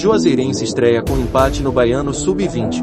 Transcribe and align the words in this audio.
Juazeirense 0.00 0.64
estreia 0.64 1.02
com 1.02 1.18
empate 1.18 1.62
no 1.62 1.70
Baiano 1.70 2.14
Sub-20. 2.14 2.82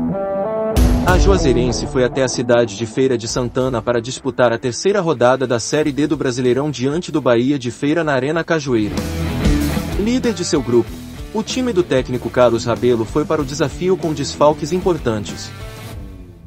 A 1.04 1.18
Juazeirense 1.18 1.88
foi 1.88 2.04
até 2.04 2.22
a 2.22 2.28
cidade 2.28 2.78
de 2.78 2.86
Feira 2.86 3.18
de 3.18 3.28
Santana 3.28 3.82
para 3.82 4.00
disputar 4.00 4.54
a 4.54 4.58
terceira 4.60 5.02
rodada 5.02 5.48
da 5.48 5.60
Série 5.60 5.92
D 5.92 6.06
do 6.06 6.16
Brasileirão 6.16 6.70
diante 6.70 7.12
do 7.12 7.20
Bahia 7.20 7.58
de 7.58 7.72
Feira 7.72 8.04
na 8.04 8.14
Arena 8.14 8.44
Cajueiro. 8.44 8.94
Líder 10.00 10.32
de 10.32 10.46
seu 10.46 10.62
grupo, 10.62 10.92
o 11.34 11.42
time 11.42 11.74
do 11.74 11.82
técnico 11.82 12.30
Carlos 12.30 12.66
Rabelo 12.66 13.04
foi 13.04 13.26
para 13.26 13.42
o 13.42 13.46
desafio 13.46 13.98
com 13.98 14.14
desfalques 14.14 14.72
importantes. 14.72 15.50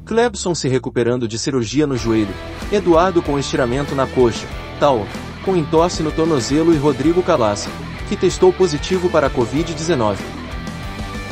Clebson 0.05 0.55
se 0.55 0.69
recuperando 0.69 1.27
de 1.27 1.37
cirurgia 1.37 1.85
no 1.85 1.97
joelho, 1.97 2.33
Eduardo 2.71 3.21
com 3.21 3.37
estiramento 3.37 3.93
na 3.93 4.07
coxa, 4.07 4.47
Tal, 4.79 5.05
com 5.43 5.53
entorse 5.53 6.01
no 6.01 6.13
tornozelo 6.13 6.73
e 6.73 6.77
Rodrigo 6.77 7.21
Calassa, 7.21 7.69
que 8.07 8.15
testou 8.15 8.53
positivo 8.53 9.09
para 9.09 9.27
a 9.27 9.29
Covid-19. 9.29 10.40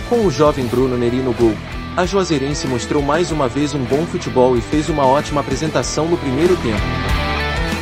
Com 0.10 0.26
o 0.26 0.32
jovem 0.32 0.66
Bruno 0.66 0.98
Neri 0.98 1.18
no 1.18 1.32
gol, 1.34 1.54
a 1.96 2.04
Juazeirense 2.04 2.66
mostrou 2.66 3.00
mais 3.00 3.32
uma 3.32 3.48
vez 3.48 3.76
um 3.76 3.84
bom 3.84 4.08
futebol 4.08 4.58
e 4.58 4.62
fez 4.62 4.90
uma 4.90 5.06
ótima 5.06 5.42
apresentação 5.42 6.08
no 6.08 6.18
primeiro 6.18 6.58
tempo. 6.58 6.82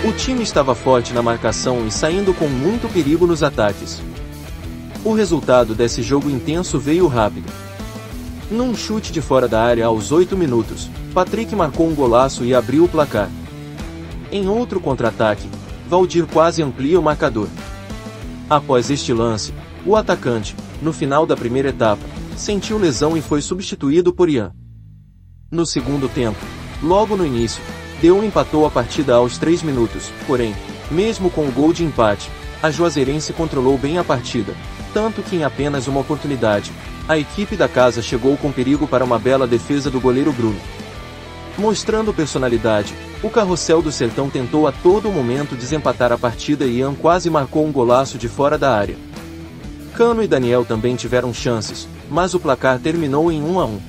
O 0.06 0.12
time 0.12 0.44
estava 0.44 0.76
forte 0.76 1.14
na 1.14 1.24
marcação 1.24 1.88
e 1.88 1.92
saindo 1.92 2.34
com 2.34 2.50
muito 2.50 2.92
perigo 2.92 3.26
nos 3.26 3.44
ataques. 3.44 4.02
O 5.06 5.14
resultado 5.14 5.74
desse 5.74 6.04
jogo 6.04 6.30
intenso 6.30 6.78
veio 6.78 7.08
rápido. 7.08 7.50
Num 8.52 8.76
chute 8.76 9.14
de 9.14 9.22
fora 9.22 9.48
da 9.48 9.62
área 9.62 9.86
aos 9.86 10.12
8 10.12 10.36
minutos, 10.36 10.90
Patrick 11.14 11.56
marcou 11.56 11.88
um 11.88 11.96
golaço 11.96 12.44
e 12.44 12.54
abriu 12.54 12.84
o 12.84 12.90
placar. 12.90 13.30
Em 14.34 14.50
outro 14.50 14.82
contra-ataque, 14.82 15.48
Valdir 15.88 16.26
quase 16.28 16.62
amplia 16.62 17.00
o 17.00 17.04
marcador. 17.04 17.48
Após 18.50 18.90
este 18.90 19.14
lance, 19.14 19.54
o 19.86 19.96
atacante, 19.96 20.54
no 20.82 20.92
final 20.92 21.26
da 21.26 21.38
primeira 21.38 21.70
etapa, 21.70 22.17
sentiu 22.40 22.78
lesão 22.78 23.18
e 23.18 23.22
foi 23.22 23.42
substituído 23.42 24.14
por 24.14 24.30
Ian. 24.30 24.54
No 25.52 25.66
segundo 25.66 26.08
tempo, 26.08 26.40
logo 26.82 27.16
no 27.16 27.26
início, 27.26 27.62
Deu 28.02 28.24
empatou 28.24 28.66
a 28.66 28.70
partida 28.70 29.16
aos 29.16 29.40
3 29.40 29.64
minutos, 29.64 30.12
porém, 30.28 30.56
mesmo 30.92 31.32
com 31.32 31.48
o 31.48 31.52
gol 31.52 31.74
de 31.74 31.84
empate, 31.84 32.30
a 32.62 32.70
Juazeirense 32.70 33.34
controlou 33.34 33.76
bem 33.76 33.98
a 33.98 34.04
partida, 34.04 34.54
tanto 34.94 35.24
que 35.24 35.36
em 35.36 35.44
apenas 35.44 35.88
uma 35.88 36.02
oportunidade, 36.02 36.72
a 37.08 37.18
equipe 37.18 37.56
da 37.56 37.68
casa 37.68 38.02
chegou 38.02 38.38
com 38.38 38.52
perigo 38.52 38.88
para 38.88 39.04
uma 39.04 39.18
bela 39.18 39.48
defesa 39.48 39.90
do 39.90 40.00
goleiro 40.00 40.32
Bruno. 40.32 40.60
Mostrando 41.58 42.14
personalidade, 42.14 42.94
o 43.24 43.32
carrossel 43.32 43.82
do 43.82 43.92
Sertão 43.92 44.30
tentou 44.30 44.68
a 44.68 44.72
todo 44.72 45.12
momento 45.12 45.56
desempatar 45.56 46.12
a 46.12 46.18
partida 46.20 46.66
e 46.66 46.78
Ian 46.78 46.94
quase 46.94 47.32
marcou 47.32 47.66
um 47.66 47.72
golaço 47.72 48.16
de 48.16 48.28
fora 48.28 48.60
da 48.60 48.78
área. 48.78 48.96
Cano 49.96 50.22
e 50.22 50.28
Daniel 50.28 50.64
também 50.64 50.96
tiveram 50.96 51.34
chances, 51.34 51.88
mas 52.10 52.34
o 52.34 52.40
placar 52.40 52.80
terminou 52.80 53.32
em 53.32 53.42
1 53.42 53.60
a 53.60 53.66
1. 53.66 53.80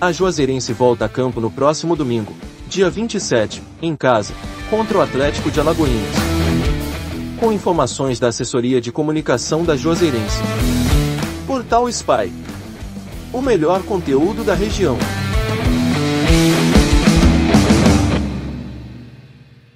A 0.00 0.12
Juazeirense 0.12 0.72
volta 0.72 1.04
a 1.04 1.08
campo 1.08 1.40
no 1.40 1.50
próximo 1.50 1.96
domingo, 1.96 2.32
dia 2.68 2.88
27, 2.88 3.62
em 3.82 3.96
casa, 3.96 4.32
contra 4.70 4.98
o 4.98 5.00
Atlético 5.00 5.50
de 5.50 5.60
Alagoinhas. 5.60 6.14
Com 7.38 7.52
informações 7.52 8.18
da 8.18 8.28
assessoria 8.28 8.80
de 8.80 8.92
comunicação 8.92 9.64
da 9.64 9.76
Juazeirense. 9.76 10.42
Portal 11.46 11.88
Spy. 11.88 12.32
O 13.32 13.40
melhor 13.40 13.82
conteúdo 13.82 14.44
da 14.44 14.54
região. 14.54 14.96